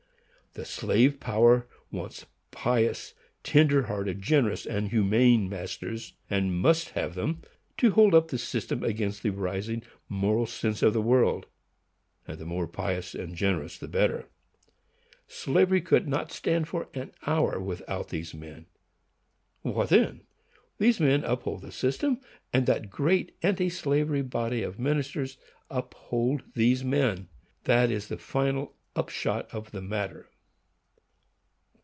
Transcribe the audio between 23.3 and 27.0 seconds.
anti slavery body of ministers uphold these